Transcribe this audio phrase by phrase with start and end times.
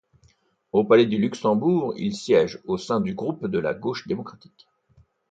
[0.71, 4.67] Au Palais du Luxembourg, il siège au sein du groupe de la Gauche démocratique.